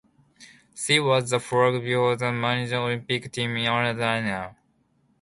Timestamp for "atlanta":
3.67-4.55